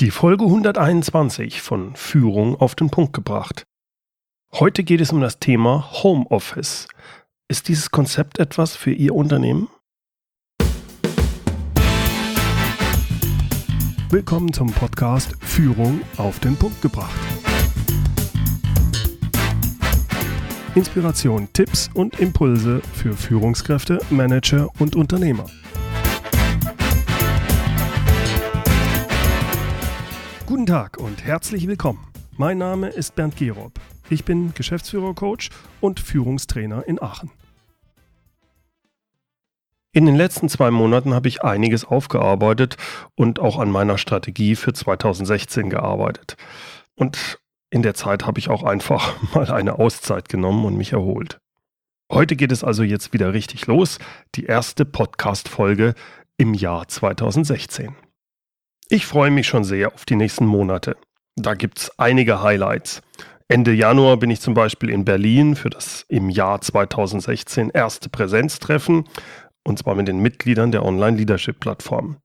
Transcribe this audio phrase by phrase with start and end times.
[0.00, 3.62] Die Folge 121 von Führung auf den Punkt gebracht.
[4.52, 6.88] Heute geht es um das Thema Homeoffice.
[7.46, 9.68] Ist dieses Konzept etwas für Ihr Unternehmen?
[14.10, 17.14] Willkommen zum Podcast Führung auf den Punkt gebracht.
[20.74, 25.46] Inspiration, Tipps und Impulse für Führungskräfte, Manager und Unternehmer.
[30.46, 32.06] Guten Tag und herzlich willkommen.
[32.36, 33.80] Mein Name ist Bernd Gerob.
[34.10, 35.48] Ich bin Geschäftsführer-Coach
[35.80, 37.30] und Führungstrainer in Aachen.
[39.92, 42.76] In den letzten zwei Monaten habe ich einiges aufgearbeitet
[43.14, 46.36] und auch an meiner Strategie für 2016 gearbeitet.
[46.94, 47.38] Und
[47.70, 51.38] in der Zeit habe ich auch einfach mal eine Auszeit genommen und mich erholt.
[52.12, 53.98] Heute geht es also jetzt wieder richtig los,
[54.34, 55.94] die erste Podcast-Folge
[56.36, 57.96] im Jahr 2016.
[58.90, 60.96] Ich freue mich schon sehr auf die nächsten Monate.
[61.36, 63.02] Da gibt es einige Highlights.
[63.48, 69.08] Ende Januar bin ich zum Beispiel in Berlin für das im Jahr 2016 erste Präsenztreffen,
[69.66, 72.18] und zwar mit den Mitgliedern der Online-Leadership-Plattform.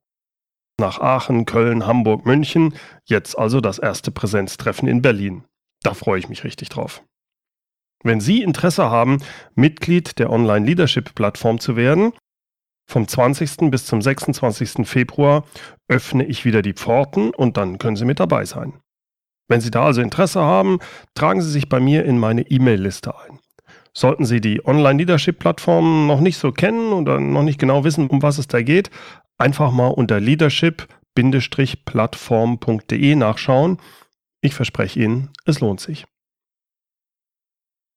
[0.80, 2.74] Nach Aachen, Köln, Hamburg, München,
[3.06, 5.46] jetzt also das erste Präsenztreffen in Berlin.
[5.84, 7.04] Da freue ich mich richtig drauf.
[8.04, 9.22] Wenn Sie Interesse haben,
[9.56, 12.14] Mitglied der Online-Leadership-Plattform zu werden,
[12.90, 13.70] vom 20.
[13.70, 14.88] bis zum 26.
[14.88, 15.44] Februar
[15.88, 18.74] öffne ich wieder die Pforten und dann können Sie mit dabei sein.
[19.48, 20.80] Wenn Sie da also Interesse haben,
[21.14, 23.38] tragen Sie sich bei mir in meine E-Mail-Liste ein.
[23.94, 28.40] Sollten Sie die Online-Leadership-Plattform noch nicht so kennen oder noch nicht genau wissen, um was
[28.40, 28.90] es da geht,
[29.38, 33.78] einfach mal unter leadership-plattform.de nachschauen.
[34.42, 36.08] Ich verspreche Ihnen, es lohnt sich.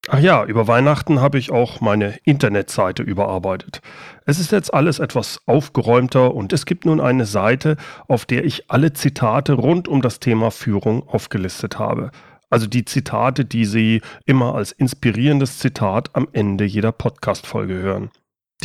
[0.08, 3.82] Ach ja, über Weihnachten habe ich auch meine Internetseite überarbeitet.
[4.26, 7.76] Es ist jetzt alles etwas aufgeräumter und es gibt nun eine Seite,
[8.08, 12.10] auf der ich alle Zitate rund um das Thema Führung aufgelistet habe.
[12.50, 18.10] Also die Zitate, die Sie immer als inspirierendes Zitat am Ende jeder Podcast-Folge hören.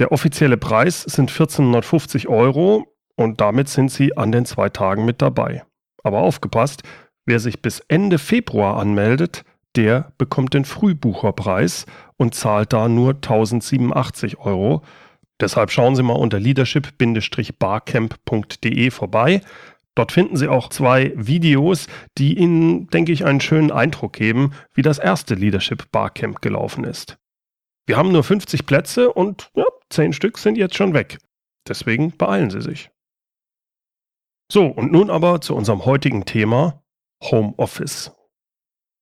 [0.00, 5.22] Der offizielle Preis sind 1450 Euro und damit sind Sie an den zwei Tagen mit
[5.22, 5.64] dabei.
[6.02, 6.82] Aber aufgepasst,
[7.24, 9.44] wer sich bis Ende Februar anmeldet,
[9.76, 14.82] der bekommt den Frühbucherpreis und zahlt da nur 1087 Euro.
[15.40, 19.42] Deshalb schauen Sie mal unter leadership-barcamp.de vorbei.
[19.94, 21.86] Dort finden Sie auch zwei Videos,
[22.18, 27.16] die Ihnen, denke ich, einen schönen Eindruck geben, wie das erste Leadership Barcamp gelaufen ist.
[27.86, 31.18] Wir haben nur 50 Plätze und ja, 10 Stück sind jetzt schon weg.
[31.68, 32.90] Deswegen beeilen Sie sich.
[34.50, 36.82] So, und nun aber zu unserem heutigen Thema
[37.22, 38.15] Homeoffice.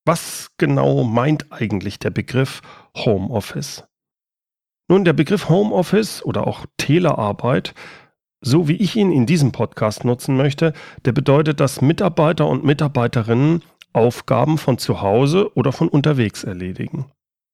[0.05, 2.61] Was genau meint eigentlich der Begriff
[2.95, 3.83] Homeoffice?
[4.87, 7.73] Nun, der Begriff Homeoffice oder auch Telearbeit,
[8.39, 10.73] so wie ich ihn in diesem Podcast nutzen möchte,
[11.05, 13.63] der bedeutet, dass Mitarbeiter und Mitarbeiterinnen
[13.93, 17.11] Aufgaben von zu Hause oder von unterwegs erledigen,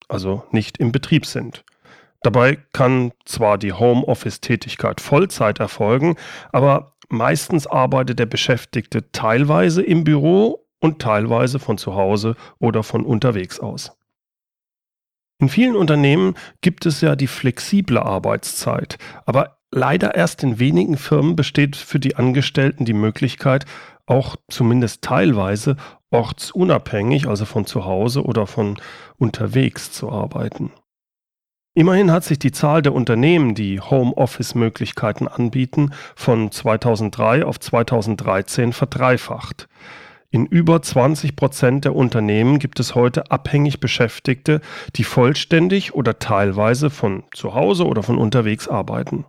[0.09, 1.63] also nicht im Betrieb sind.
[2.21, 6.17] Dabei kann zwar die Homeoffice-Tätigkeit Vollzeit erfolgen,
[6.51, 13.05] aber meistens arbeitet der Beschäftigte teilweise im Büro und teilweise von zu Hause oder von
[13.05, 13.95] unterwegs aus.
[15.39, 21.35] In vielen Unternehmen gibt es ja die flexible Arbeitszeit, aber leider erst in wenigen Firmen
[21.35, 23.65] besteht für die Angestellten die Möglichkeit,
[24.05, 25.77] auch zumindest teilweise
[26.11, 28.77] ortsunabhängig, also von zu Hause oder von
[29.17, 30.71] unterwegs zu arbeiten.
[31.73, 39.69] Immerhin hat sich die Zahl der Unternehmen, die Homeoffice-Möglichkeiten anbieten, von 2003 auf 2013 verdreifacht.
[40.33, 44.61] In über 20 Prozent der Unternehmen gibt es heute abhängig Beschäftigte,
[44.95, 49.25] die vollständig oder teilweise von zu Hause oder von unterwegs arbeiten.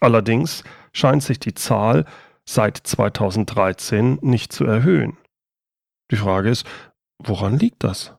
[0.00, 0.62] Allerdings
[0.92, 2.04] scheint sich die Zahl
[2.48, 5.18] seit 2013 nicht zu erhöhen.
[6.12, 6.64] Die Frage ist,
[7.18, 8.14] woran liegt das?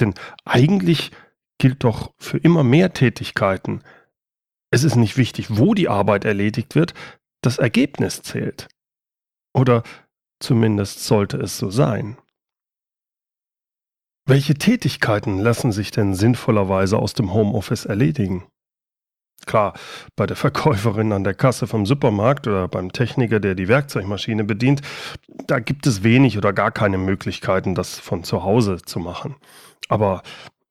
[0.00, 0.14] Denn
[0.44, 1.12] eigentlich
[1.58, 3.82] gilt doch für immer mehr Tätigkeiten.
[4.72, 6.94] Es ist nicht wichtig, wo die Arbeit erledigt wird,
[7.42, 8.66] das Ergebnis zählt.
[9.54, 9.84] Oder
[10.40, 12.16] zumindest sollte es so sein.
[14.26, 18.46] Welche Tätigkeiten lassen sich denn sinnvollerweise aus dem Homeoffice erledigen?
[19.46, 19.72] Klar,
[20.16, 24.82] bei der Verkäuferin an der Kasse vom Supermarkt oder beim Techniker, der die Werkzeugmaschine bedient,
[25.46, 29.36] da gibt es wenig oder gar keine Möglichkeiten, das von zu Hause zu machen.
[29.88, 30.22] Aber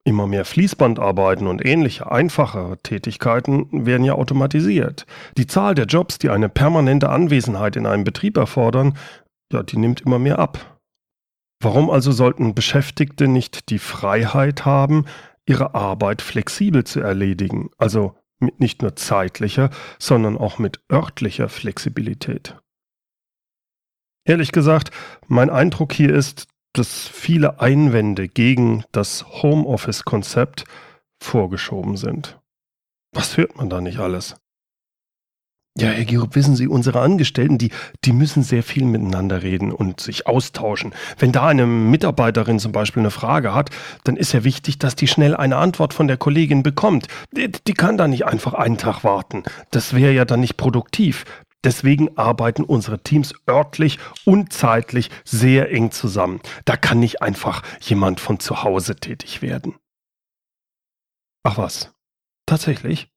[0.07, 5.05] Immer mehr Fließbandarbeiten und ähnliche einfachere Tätigkeiten werden ja automatisiert.
[5.37, 8.97] Die Zahl der Jobs, die eine permanente Anwesenheit in einem Betrieb erfordern,
[9.51, 10.79] ja, die nimmt immer mehr ab.
[11.61, 15.05] Warum also sollten Beschäftigte nicht die Freiheit haben,
[15.45, 22.61] ihre Arbeit flexibel zu erledigen, also mit nicht nur zeitlicher, sondern auch mit örtlicher Flexibilität?
[24.25, 24.91] Ehrlich gesagt,
[25.27, 30.65] mein Eindruck hier ist, dass viele Einwände gegen das Homeoffice-Konzept
[31.23, 32.39] vorgeschoben sind.
[33.13, 34.35] Was hört man da nicht alles?
[35.79, 37.69] Ja, Herr Gerob, wissen Sie, unsere Angestellten, die,
[38.03, 40.91] die müssen sehr viel miteinander reden und sich austauschen.
[41.19, 43.69] Wenn da eine Mitarbeiterin zum Beispiel eine Frage hat,
[44.03, 47.07] dann ist ja wichtig, dass die schnell eine Antwort von der Kollegin bekommt.
[47.31, 49.43] Die, die kann da nicht einfach einen Tag warten.
[49.69, 51.25] Das wäre ja dann nicht produktiv.
[51.63, 56.39] Deswegen arbeiten unsere Teams örtlich und zeitlich sehr eng zusammen.
[56.65, 59.75] Da kann nicht einfach jemand von zu Hause tätig werden.
[61.43, 61.93] Ach was,
[62.47, 63.09] tatsächlich?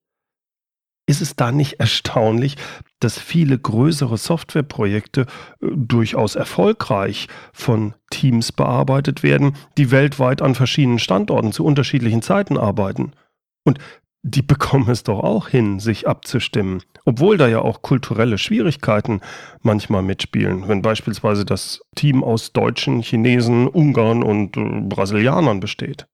[1.07, 2.55] Ist es da nicht erstaunlich,
[2.99, 5.25] dass viele größere Softwareprojekte äh,
[5.73, 13.13] durchaus erfolgreich von Teams bearbeitet werden, die weltweit an verschiedenen Standorten zu unterschiedlichen Zeiten arbeiten?
[13.63, 13.79] Und
[14.23, 19.21] die bekommen es doch auch hin, sich abzustimmen, obwohl da ja auch kulturelle Schwierigkeiten
[19.61, 26.07] manchmal mitspielen, wenn beispielsweise das Team aus Deutschen, Chinesen, Ungarn und äh, Brasilianern besteht.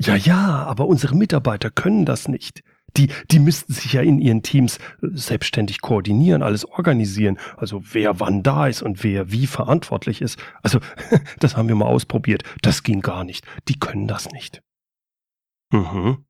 [0.00, 2.62] Ja, ja, aber unsere Mitarbeiter können das nicht.
[2.96, 7.38] Die, die müssten sich ja in ihren Teams äh, selbstständig koordinieren, alles organisieren.
[7.56, 10.38] Also wer wann da ist und wer wie verantwortlich ist.
[10.62, 10.80] Also
[11.38, 12.42] das haben wir mal ausprobiert.
[12.62, 13.46] Das ging gar nicht.
[13.68, 14.62] Die können das nicht.
[15.72, 16.24] Mhm.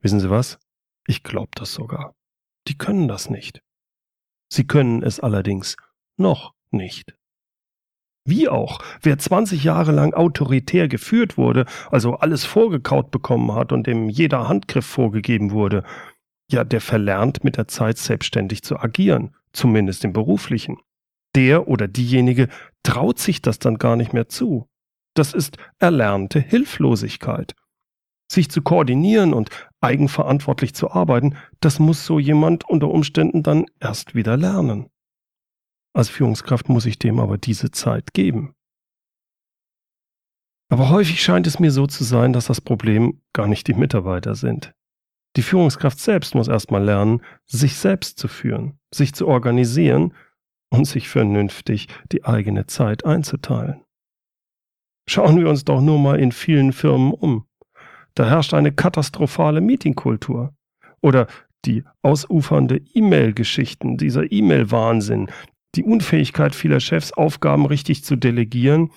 [0.00, 0.58] Wissen Sie was?
[1.06, 2.14] Ich glaube das sogar.
[2.68, 3.62] Die können das nicht.
[4.48, 5.76] Sie können es allerdings
[6.16, 7.14] noch nicht.
[8.24, 13.86] Wie auch, wer 20 Jahre lang autoritär geführt wurde, also alles vorgekaut bekommen hat und
[13.86, 15.84] dem jeder Handgriff vorgegeben wurde,
[16.50, 20.76] ja, der verlernt mit der Zeit selbstständig zu agieren, zumindest im beruflichen.
[21.34, 22.48] Der oder diejenige
[22.82, 24.66] traut sich das dann gar nicht mehr zu.
[25.14, 27.54] Das ist erlernte Hilflosigkeit.
[28.30, 29.50] Sich zu koordinieren und
[29.80, 34.88] eigenverantwortlich zu arbeiten, das muss so jemand unter Umständen dann erst wieder lernen.
[36.00, 38.54] Als Führungskraft muss ich dem aber diese Zeit geben.
[40.72, 44.34] Aber häufig scheint es mir so zu sein, dass das Problem gar nicht die Mitarbeiter
[44.34, 44.72] sind.
[45.36, 50.14] Die Führungskraft selbst muss erstmal lernen, sich selbst zu führen, sich zu organisieren
[50.70, 53.84] und sich vernünftig die eigene Zeit einzuteilen.
[55.06, 57.44] Schauen wir uns doch nur mal in vielen Firmen um.
[58.14, 60.54] Da herrscht eine katastrophale Meetingkultur.
[61.02, 61.26] Oder
[61.66, 65.30] die ausufernde E-Mail-Geschichten, dieser E-Mail-Wahnsinn,
[65.74, 68.90] die Unfähigkeit vieler Chefs, Aufgaben richtig zu delegieren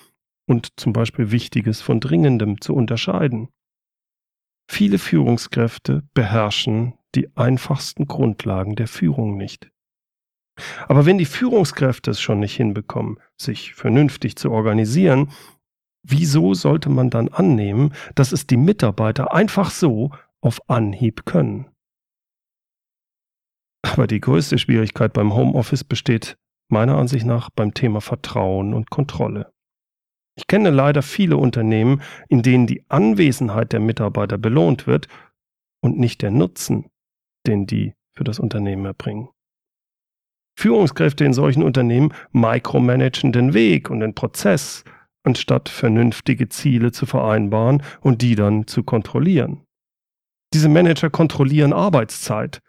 [0.46, 3.48] und zum Beispiel Wichtiges von Dringendem zu unterscheiden.
[4.70, 9.70] Viele Führungskräfte beherrschen die einfachsten Grundlagen der Führung nicht.
[10.88, 15.32] Aber wenn die Führungskräfte es schon nicht hinbekommen, sich vernünftig zu organisieren,
[16.06, 20.10] Wieso sollte man dann annehmen, dass es die Mitarbeiter einfach so
[20.42, 21.70] auf Anhieb können?
[23.82, 26.36] Aber die größte Schwierigkeit beim Homeoffice besteht
[26.68, 29.52] meiner Ansicht nach beim Thema Vertrauen und Kontrolle.
[30.36, 35.06] Ich kenne leider viele Unternehmen, in denen die Anwesenheit der Mitarbeiter belohnt wird
[35.80, 36.90] und nicht der Nutzen,
[37.46, 39.28] den die für das Unternehmen erbringen.
[40.56, 44.84] Führungskräfte in solchen Unternehmen micromanagen den Weg und den Prozess
[45.24, 49.64] anstatt vernünftige Ziele zu vereinbaren und die dann zu kontrollieren.
[50.52, 52.60] Diese Manager kontrollieren Arbeitszeit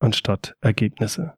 [0.00, 1.34] anstatt Ergebnisse.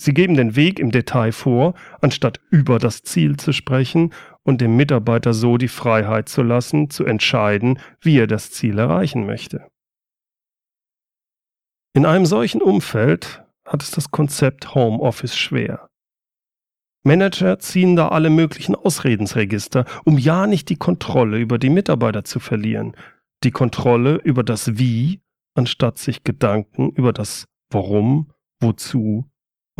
[0.00, 4.74] Sie geben den Weg im Detail vor, anstatt über das Ziel zu sprechen und dem
[4.74, 9.68] Mitarbeiter so die Freiheit zu lassen, zu entscheiden, wie er das Ziel erreichen möchte.
[11.92, 15.90] In einem solchen Umfeld hat es das Konzept Homeoffice schwer.
[17.02, 22.40] Manager ziehen da alle möglichen Ausredensregister, um ja nicht die Kontrolle über die Mitarbeiter zu
[22.40, 22.96] verlieren,
[23.44, 25.20] die Kontrolle über das Wie,
[25.54, 29.29] anstatt sich Gedanken über das Warum, Wozu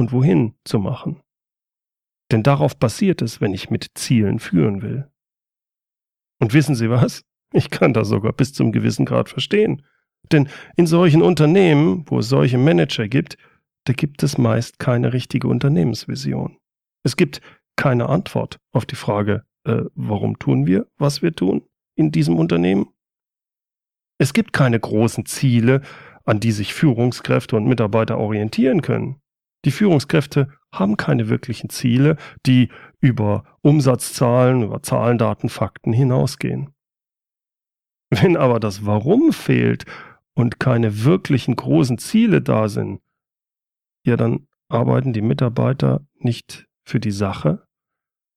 [0.00, 1.22] und Wohin zu machen.
[2.32, 5.10] Denn darauf basiert es, wenn ich mit Zielen führen will.
[6.40, 7.22] Und wissen Sie was?
[7.52, 9.84] Ich kann das sogar bis zum gewissen Grad verstehen.
[10.32, 13.36] Denn in solchen Unternehmen, wo es solche Manager gibt,
[13.84, 16.58] da gibt es meist keine richtige Unternehmensvision.
[17.02, 17.40] Es gibt
[17.76, 21.62] keine Antwort auf die Frage, äh, warum tun wir, was wir tun
[21.96, 22.88] in diesem Unternehmen?
[24.18, 25.80] Es gibt keine großen Ziele,
[26.24, 29.19] an die sich Führungskräfte und Mitarbeiter orientieren können.
[29.64, 36.72] Die Führungskräfte haben keine wirklichen Ziele, die über Umsatzzahlen, über Zahlen, Daten, Fakten hinausgehen.
[38.10, 39.84] Wenn aber das Warum fehlt
[40.34, 43.00] und keine wirklichen großen Ziele da sind,
[44.04, 47.66] ja, dann arbeiten die Mitarbeiter nicht für die Sache,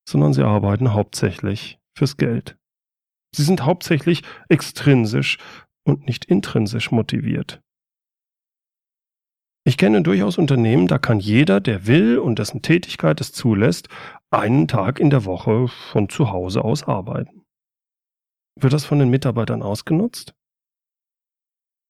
[0.08, 2.58] sondern sie arbeiten hauptsächlich fürs Geld.
[3.34, 5.38] Sie sind hauptsächlich extrinsisch
[5.84, 7.63] und nicht intrinsisch motiviert.
[9.66, 13.88] Ich kenne durchaus Unternehmen, da kann jeder, der will und dessen Tätigkeit es zulässt,
[14.30, 17.46] einen Tag in der Woche von zu Hause aus arbeiten.
[18.60, 20.34] Wird das von den Mitarbeitern ausgenutzt?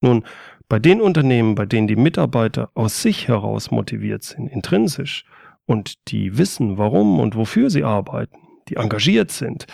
[0.00, 0.25] Nun,
[0.69, 5.25] bei den Unternehmen, bei denen die Mitarbeiter aus sich heraus motiviert sind, intrinsisch,
[5.66, 8.37] und die wissen, warum und wofür sie arbeiten,
[8.69, 9.66] die engagiert sind,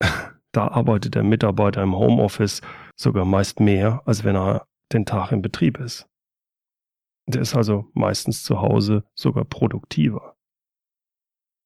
[0.52, 2.60] da arbeitet der Mitarbeiter im Homeoffice
[2.94, 6.06] sogar meist mehr, als wenn er den Tag im Betrieb ist.
[7.26, 10.36] Der ist also meistens zu Hause sogar produktiver.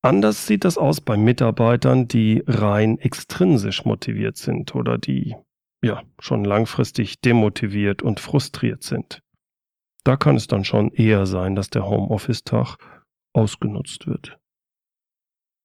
[0.02, 5.34] Anders sieht das aus bei Mitarbeitern, die rein extrinsisch motiviert sind oder die
[5.82, 9.22] ja schon langfristig demotiviert und frustriert sind.
[10.04, 12.76] Da kann es dann schon eher sein, dass der Homeoffice-Tag
[13.34, 14.38] ausgenutzt wird.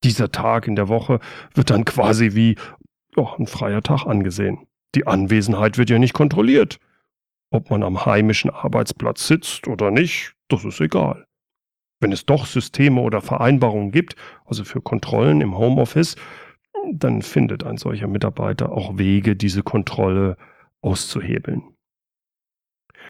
[0.03, 1.19] Dieser Tag in der Woche
[1.53, 2.57] wird dann quasi wie
[3.15, 4.67] oh, ein freier Tag angesehen.
[4.95, 6.79] Die Anwesenheit wird ja nicht kontrolliert.
[7.53, 11.27] Ob man am heimischen Arbeitsplatz sitzt oder nicht, das ist egal.
[11.99, 16.15] Wenn es doch Systeme oder Vereinbarungen gibt, also für Kontrollen im Homeoffice,
[16.91, 20.35] dann findet ein solcher Mitarbeiter auch Wege, diese Kontrolle
[20.81, 21.75] auszuhebeln.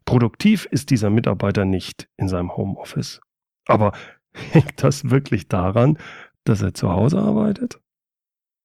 [0.03, 3.21] Produktiv ist dieser Mitarbeiter nicht in seinem Homeoffice.
[3.65, 3.93] Aber
[4.33, 5.97] hängt das wirklich daran,
[6.43, 7.79] dass er zu Hause arbeitet?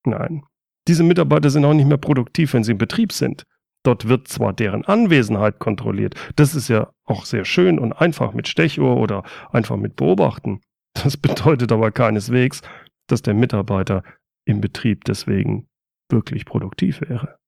[0.05, 0.43] Nein.
[0.89, 3.45] Diese Mitarbeiter sind auch nicht mehr produktiv, wenn sie im Betrieb sind.
[3.85, 8.49] Dort wird zwar deren Anwesenheit kontrolliert, das ist ja auch sehr schön und einfach mit
[8.49, 10.61] Stechuhr oder einfach mit Beobachten.
[10.95, 12.63] Das bedeutet aber keineswegs,
[13.07, 14.03] dass der Mitarbeiter
[14.45, 15.69] im Betrieb deswegen
[16.11, 17.39] wirklich produktiv wäre.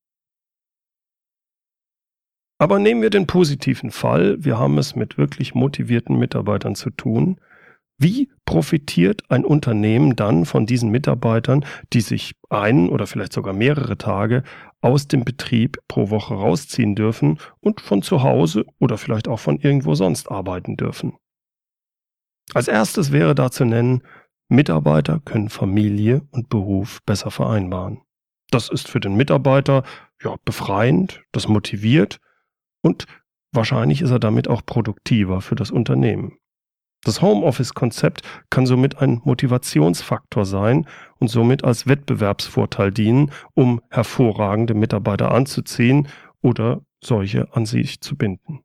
[2.58, 7.40] Aber nehmen wir den positiven Fall, wir haben es mit wirklich motivierten Mitarbeitern zu tun.
[8.02, 13.98] Wie profitiert ein Unternehmen dann von diesen Mitarbeitern, die sich einen oder vielleicht sogar mehrere
[13.98, 14.42] Tage
[14.80, 19.58] aus dem Betrieb pro Woche rausziehen dürfen und von zu Hause oder vielleicht auch von
[19.58, 21.18] irgendwo sonst arbeiten dürfen?
[22.54, 24.02] Als erstes wäre da zu nennen
[24.48, 28.00] Mitarbeiter können Familie und Beruf besser vereinbaren.
[28.50, 29.84] Das ist für den Mitarbeiter
[30.24, 32.18] ja, befreiend, das motiviert
[32.80, 33.04] und
[33.52, 36.39] wahrscheinlich ist er damit auch produktiver für das Unternehmen.
[37.02, 40.86] Das Homeoffice-Konzept kann somit ein Motivationsfaktor sein
[41.18, 46.08] und somit als Wettbewerbsvorteil dienen, um hervorragende Mitarbeiter anzuziehen
[46.42, 48.60] oder solche an sich zu binden.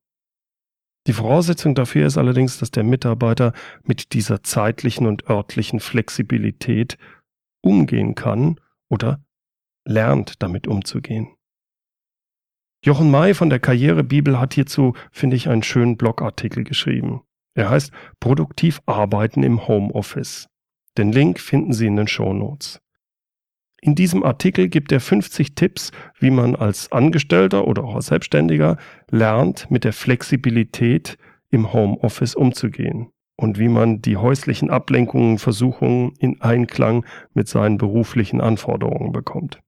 [1.07, 6.97] Die Voraussetzung dafür ist allerdings, dass der Mitarbeiter mit dieser zeitlichen und örtlichen Flexibilität
[7.61, 9.23] umgehen kann oder
[9.85, 11.29] lernt damit umzugehen.
[12.83, 17.21] Jochen May von der Karrierebibel hat hierzu, finde ich, einen schönen Blogartikel geschrieben.
[17.55, 20.47] Er heißt Produktiv arbeiten im Homeoffice.
[20.97, 22.79] Den Link finden Sie in den Show Notes.
[23.81, 28.77] In diesem Artikel gibt er 50 Tipps, wie man als Angestellter oder auch als Selbstständiger
[29.09, 31.17] lernt, mit der Flexibilität
[31.49, 38.41] im Homeoffice umzugehen und wie man die häuslichen Ablenkungen, Versuchungen in Einklang mit seinen beruflichen
[38.41, 39.59] Anforderungen bekommt.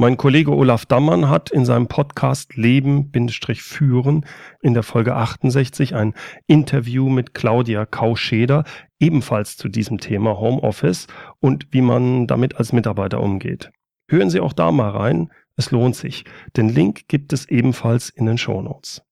[0.00, 4.24] Mein Kollege Olaf Dammann hat in seinem Podcast Leben-Führen
[4.62, 6.14] in der Folge 68 ein
[6.46, 8.64] Interview mit Claudia Kauscheder
[8.98, 11.06] ebenfalls zu diesem Thema Homeoffice
[11.40, 13.72] und wie man damit als Mitarbeiter umgeht.
[14.08, 16.24] Hören Sie auch da mal rein, es lohnt sich.
[16.56, 19.02] Den Link gibt es ebenfalls in den Shownotes.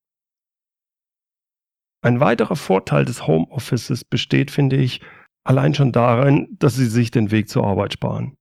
[2.00, 5.02] Ein weiterer Vorteil des Homeoffices besteht, finde ich,
[5.44, 8.37] allein schon darin, dass Sie sich den Weg zur Arbeit sparen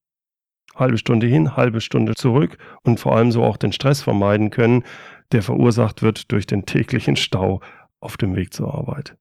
[0.78, 4.84] halbe Stunde hin, halbe Stunde zurück und vor allem so auch den Stress vermeiden können,
[5.32, 7.62] der verursacht wird durch den täglichen Stau
[8.00, 9.18] auf dem Weg zur Arbeit.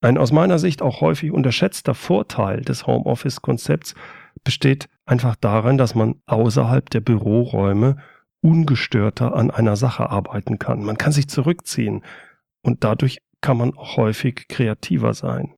[0.00, 3.94] Ein aus meiner Sicht auch häufig unterschätzter Vorteil des Homeoffice-Konzepts
[4.44, 7.96] besteht einfach darin, dass man außerhalb der Büroräume
[8.40, 10.84] ungestörter an einer Sache arbeiten kann.
[10.84, 12.04] Man kann sich zurückziehen
[12.62, 15.54] und dadurch kann man auch häufig kreativer sein.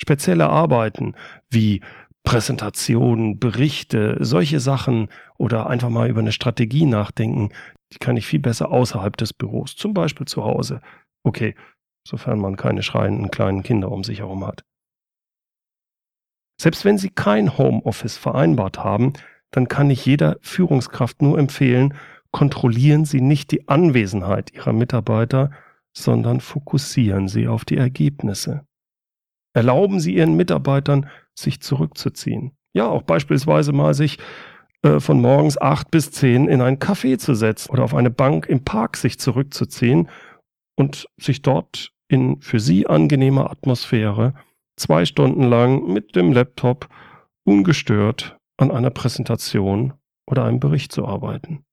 [0.00, 1.14] Spezielle Arbeiten
[1.50, 1.82] wie
[2.24, 7.50] Präsentationen, Berichte, solche Sachen oder einfach mal über eine Strategie nachdenken,
[7.92, 10.80] die kann ich viel besser außerhalb des Büros, zum Beispiel zu Hause.
[11.22, 11.54] Okay,
[12.06, 14.64] sofern man keine schreienden kleinen Kinder um sich herum hat.
[16.60, 19.12] Selbst wenn Sie kein Homeoffice vereinbart haben,
[19.50, 21.94] dann kann ich jeder Führungskraft nur empfehlen,
[22.30, 25.50] kontrollieren Sie nicht die Anwesenheit Ihrer Mitarbeiter,
[25.92, 28.66] sondern fokussieren Sie auf die Ergebnisse.
[29.52, 32.52] Erlauben Sie Ihren Mitarbeitern, sich zurückzuziehen.
[32.74, 34.18] Ja, auch beispielsweise mal sich
[34.82, 38.46] äh, von morgens acht bis zehn in ein Café zu setzen oder auf eine Bank
[38.46, 40.08] im Park sich zurückzuziehen
[40.76, 44.34] und sich dort in für Sie angenehmer Atmosphäre
[44.76, 46.88] zwei Stunden lang mit dem Laptop
[47.44, 49.94] ungestört an einer Präsentation
[50.26, 51.64] oder einem Bericht zu arbeiten.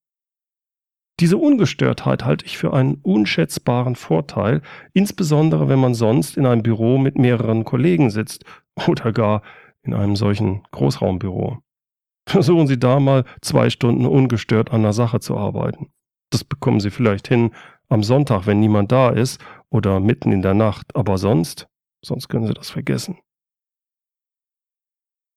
[1.22, 4.64] Diese Ungestörtheit halte ich für einen unschätzbaren Vorteil,
[4.94, 8.44] insbesondere wenn man sonst in einem Büro mit mehreren Kollegen sitzt
[8.88, 9.44] oder gar
[9.84, 11.60] in einem solchen Großraumbüro.
[12.28, 15.92] Versuchen Sie da mal zwei Stunden ungestört an der Sache zu arbeiten.
[16.32, 17.52] Das bekommen Sie vielleicht hin
[17.88, 21.68] am Sonntag, wenn niemand da ist oder mitten in der Nacht, aber sonst,
[22.04, 23.20] sonst können Sie das vergessen.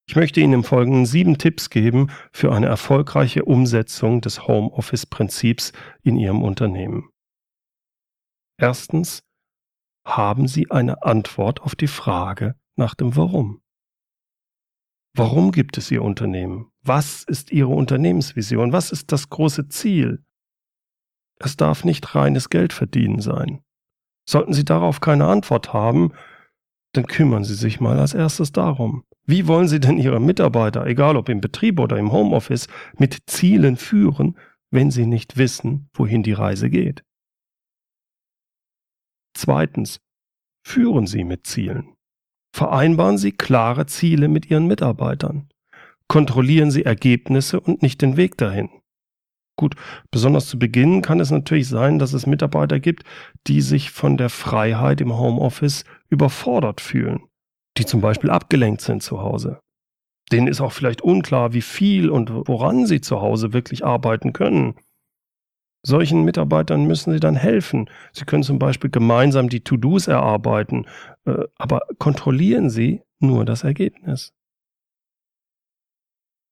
[0.06, 6.16] Ich möchte Ihnen im Folgenden sieben Tipps geben für eine erfolgreiche Umsetzung des Homeoffice-Prinzips in
[6.18, 7.08] Ihrem Unternehmen.
[8.58, 9.24] Erstens,
[10.06, 13.62] haben Sie eine Antwort auf die Frage nach dem Warum.
[15.16, 16.70] Warum gibt es Ihr Unternehmen?
[16.82, 18.72] Was ist Ihre Unternehmensvision?
[18.72, 20.24] Was ist das große Ziel?
[21.38, 23.62] Es darf nicht reines Geldverdienen sein.
[24.28, 26.12] Sollten Sie darauf keine Antwort haben,
[26.92, 29.04] dann kümmern Sie sich mal als erstes darum.
[29.26, 33.76] Wie wollen Sie denn Ihre Mitarbeiter, egal ob im Betrieb oder im Homeoffice, mit Zielen
[33.76, 34.36] führen,
[34.70, 37.04] wenn Sie nicht wissen, wohin die Reise geht?
[39.34, 40.00] Zweitens,
[40.62, 41.94] führen Sie mit Zielen.
[42.54, 45.48] Vereinbaren Sie klare Ziele mit Ihren Mitarbeitern.
[46.06, 48.68] Kontrollieren Sie Ergebnisse und nicht den Weg dahin.
[49.56, 49.74] Gut,
[50.10, 53.04] besonders zu Beginn kann es natürlich sein, dass es Mitarbeiter gibt,
[53.46, 57.22] die sich von der Freiheit im Homeoffice überfordert fühlen
[57.76, 59.60] die zum Beispiel abgelenkt sind zu Hause.
[60.32, 64.74] Denen ist auch vielleicht unklar, wie viel und woran sie zu Hause wirklich arbeiten können.
[65.86, 67.90] Solchen Mitarbeitern müssen Sie dann helfen.
[68.12, 70.86] Sie können zum Beispiel gemeinsam die To-Dos erarbeiten,
[71.26, 74.32] äh, aber kontrollieren Sie nur das Ergebnis.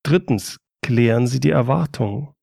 [0.02, 2.35] Drittens, klären Sie die Erwartungen.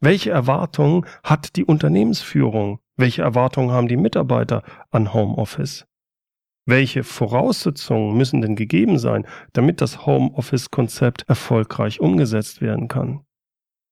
[0.00, 2.80] Welche Erwartungen hat die Unternehmensführung?
[2.96, 5.86] Welche Erwartungen haben die Mitarbeiter an Homeoffice?
[6.64, 13.24] Welche Voraussetzungen müssen denn gegeben sein, damit das Homeoffice-Konzept erfolgreich umgesetzt werden kann?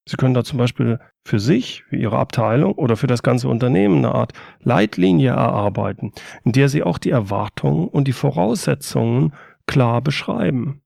[0.09, 3.99] Sie können da zum Beispiel für sich, für Ihre Abteilung oder für das ganze Unternehmen
[3.99, 6.13] eine Art Leitlinie erarbeiten,
[6.45, 9.35] in der Sie auch die Erwartungen und die Voraussetzungen
[9.67, 10.83] klar beschreiben.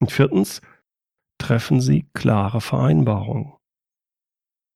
[0.00, 0.60] Und viertens,
[1.38, 3.54] treffen Sie klare Vereinbarungen.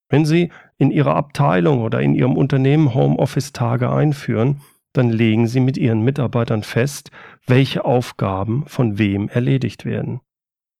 [0.09, 4.61] Wenn Sie in Ihrer Abteilung oder in Ihrem Unternehmen Homeoffice-Tage einführen,
[4.97, 7.11] dann legen Sie mit Ihren Mitarbeitern fest,
[7.45, 10.21] welche Aufgaben von wem erledigt werden.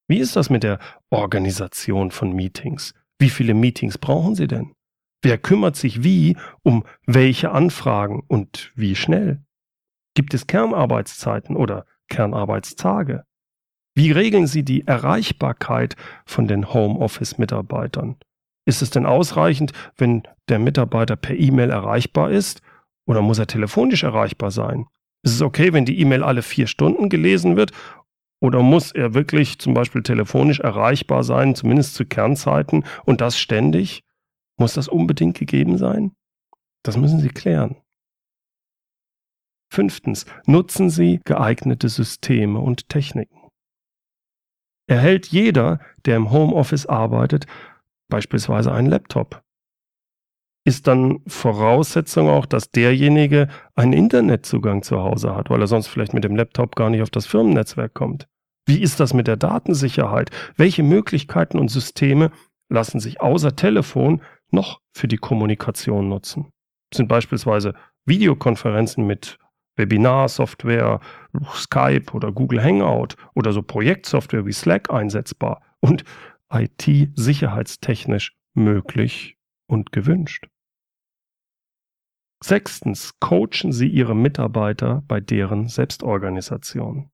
[0.08, 2.94] Wie ist das mit der Organisation von Meetings?
[3.20, 4.74] Wie viele Meetings brauchen Sie denn?
[5.22, 9.42] Wer kümmert sich wie um welche Anfragen und wie schnell?
[10.14, 13.26] Gibt es Kernarbeitszeiten oder Kernarbeitstage?
[13.96, 18.18] Wie regeln Sie die Erreichbarkeit von den Homeoffice-Mitarbeitern?
[18.66, 22.62] Ist es denn ausreichend, wenn der Mitarbeiter per E-Mail erreichbar ist
[23.06, 24.86] oder muss er telefonisch erreichbar sein?
[25.24, 27.72] Ist es okay, wenn die E-Mail alle vier Stunden gelesen wird?
[28.42, 34.04] Oder muss er wirklich zum Beispiel telefonisch erreichbar sein, zumindest zu Kernzeiten und das ständig?
[34.58, 36.16] Muss das unbedingt gegeben sein?
[36.84, 37.78] Das müssen Sie klären.
[39.72, 43.50] Fünftens, nutzen Sie geeignete Systeme und Techniken.
[44.88, 47.48] Erhält jeder, der im Homeoffice arbeitet,
[48.08, 49.45] beispielsweise einen Laptop?
[50.66, 56.14] Ist dann Voraussetzung auch, dass derjenige einen Internetzugang zu Hause hat, weil er sonst vielleicht
[56.14, 58.28] mit dem Laptop gar nicht auf das Firmennetzwerk kommt.
[58.68, 60.32] Wie ist das mit der Datensicherheit?
[60.58, 62.32] Welche Möglichkeiten und Systeme
[62.68, 66.48] lassen sich außer Telefon noch für die Kommunikation nutzen?
[66.92, 67.76] Sind beispielsweise
[68.06, 69.38] Videokonferenzen mit
[69.76, 71.00] Webinar-Software,
[71.54, 76.04] Skype oder Google Hangout oder so Projektsoftware wie Slack einsetzbar und
[76.52, 80.48] IT-sicherheitstechnisch möglich und gewünscht.
[82.48, 87.10] Sechstens, coachen Sie Ihre Mitarbeiter bei deren Selbstorganisation.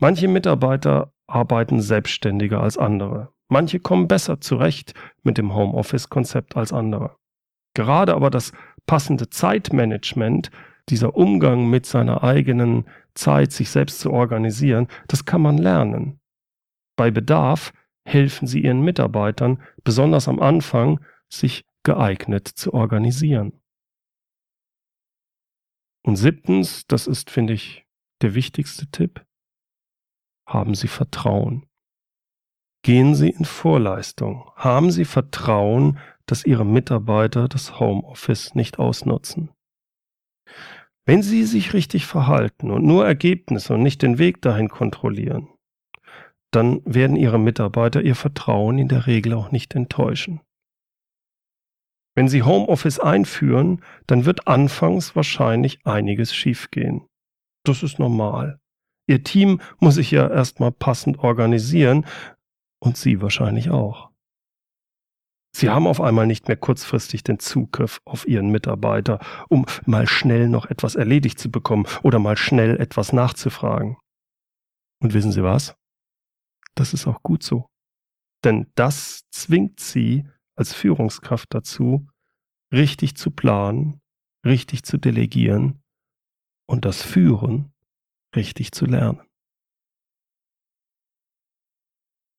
[0.00, 3.32] Manche Mitarbeiter arbeiten selbstständiger als andere.
[3.48, 7.14] Manche kommen besser zurecht mit dem Homeoffice-Konzept als andere.
[7.74, 8.50] Gerade aber das
[8.84, 10.50] passende Zeitmanagement,
[10.88, 16.18] dieser Umgang mit seiner eigenen Zeit, sich selbst zu organisieren, das kann man lernen.
[16.96, 17.72] Bei Bedarf
[18.04, 23.60] helfen Sie Ihren Mitarbeitern, besonders am Anfang, sich geeignet zu organisieren.
[26.06, 27.86] Und siebtens, das ist, finde ich,
[28.22, 29.24] der wichtigste Tipp,
[30.46, 31.66] haben Sie Vertrauen.
[32.84, 34.50] Gehen Sie in Vorleistung.
[34.56, 39.50] Haben Sie Vertrauen, dass Ihre Mitarbeiter das Homeoffice nicht ausnutzen.
[41.06, 45.48] Wenn Sie sich richtig verhalten und nur Ergebnisse und nicht den Weg dahin kontrollieren,
[46.50, 50.40] dann werden Ihre Mitarbeiter Ihr Vertrauen in der Regel auch nicht enttäuschen.
[52.14, 57.06] Wenn Sie Homeoffice einführen, dann wird anfangs wahrscheinlich einiges schiefgehen.
[57.64, 58.60] Das ist normal.
[59.06, 62.06] Ihr Team muss sich ja erstmal passend organisieren
[62.80, 64.10] und Sie wahrscheinlich auch.
[65.56, 70.48] Sie haben auf einmal nicht mehr kurzfristig den Zugriff auf Ihren Mitarbeiter, um mal schnell
[70.48, 73.96] noch etwas erledigt zu bekommen oder mal schnell etwas nachzufragen.
[75.00, 75.76] Und wissen Sie was?
[76.74, 77.66] Das ist auch gut so.
[78.44, 82.06] Denn das zwingt Sie als Führungskraft dazu,
[82.72, 84.00] richtig zu planen,
[84.44, 85.82] richtig zu delegieren
[86.66, 87.72] und das Führen
[88.34, 89.20] richtig zu lernen.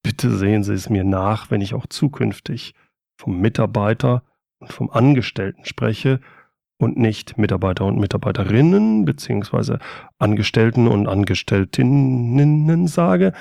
[0.04, 2.74] Bitte sehen Sie es mir nach, wenn ich auch zukünftig
[3.20, 4.24] vom Mitarbeiter
[4.60, 6.20] und vom Angestellten spreche
[6.80, 9.78] und nicht Mitarbeiter und Mitarbeiterinnen beziehungsweise
[10.18, 13.34] Angestellten und Angestelltinnen sage.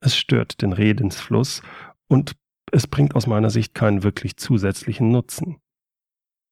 [0.00, 1.62] Es stört den Redensfluss
[2.08, 2.32] und
[2.72, 5.60] es bringt aus meiner Sicht keinen wirklich zusätzlichen Nutzen.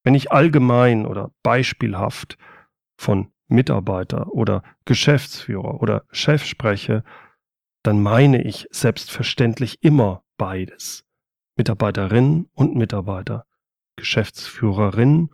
[0.05, 2.39] Wenn ich allgemein oder beispielhaft
[2.99, 7.03] von Mitarbeiter oder Geschäftsführer oder Chef spreche,
[7.83, 11.05] dann meine ich selbstverständlich immer beides.
[11.57, 13.47] Mitarbeiterinnen und Mitarbeiter,
[13.97, 15.31] Geschäftsführerinnen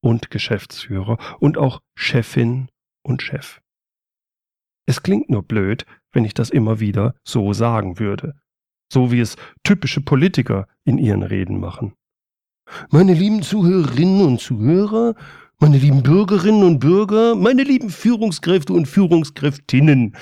[0.00, 2.70] und Geschäftsführer und auch Chefin
[3.02, 3.60] und Chef.
[4.86, 8.39] Es klingt nur blöd, wenn ich das immer wieder so sagen würde,
[8.92, 11.94] so wie es typische Politiker in ihren Reden machen.
[12.90, 15.14] Meine lieben Zuhörerinnen und Zuhörer,
[15.58, 20.16] meine lieben Bürgerinnen und Bürger, meine lieben Führungskräfte und Führungskräftinnen,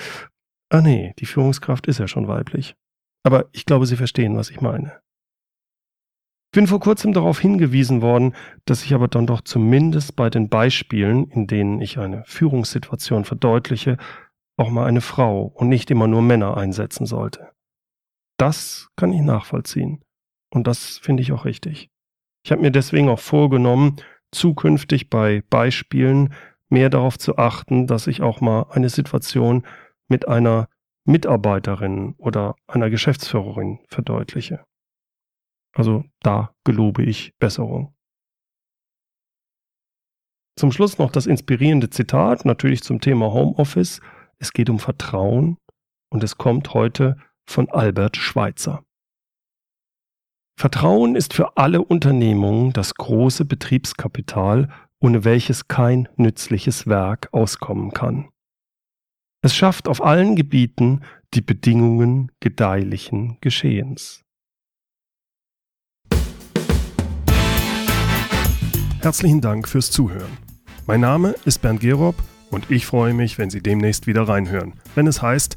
[0.71, 2.75] Ah nee, die Führungskraft ist ja schon weiblich.
[3.25, 5.01] Aber ich glaube, Sie verstehen, was ich meine.
[6.51, 10.49] Ich bin vor kurzem darauf hingewiesen worden, dass ich aber dann doch zumindest bei den
[10.49, 13.97] Beispielen, in denen ich eine Führungssituation verdeutliche,
[14.57, 17.51] auch mal eine Frau und nicht immer nur Männer einsetzen sollte.
[18.39, 20.03] Das kann ich nachvollziehen.
[20.51, 21.91] Und das finde ich auch richtig.
[22.45, 23.97] Ich habe mir deswegen auch vorgenommen,
[24.33, 26.33] zukünftig bei Beispielen
[26.69, 29.67] mehr darauf zu achten, dass ich auch mal eine Situation
[30.09, 30.69] mit einer
[31.05, 34.65] Mitarbeiterin oder einer Geschäftsführerin verdeutliche.
[35.75, 37.95] Also da gelobe ich Besserung.
[40.57, 44.01] Zum Schluss noch das inspirierende Zitat, natürlich zum Thema Homeoffice.
[44.39, 45.57] Es geht um Vertrauen
[46.11, 47.17] und es kommt heute
[47.49, 48.85] von Albert Schweitzer.
[50.59, 54.69] Vertrauen ist für alle Unternehmungen das große Betriebskapital,
[55.01, 58.29] ohne welches kein nützliches Werk auskommen kann.
[59.41, 64.25] Es schafft auf allen Gebieten die Bedingungen gedeihlichen Geschehens.
[69.01, 70.37] Herzlichen Dank fürs Zuhören.
[70.87, 72.17] Mein Name ist Bernd Gerob
[72.51, 75.57] und ich freue mich, wenn Sie demnächst wieder reinhören, wenn es heißt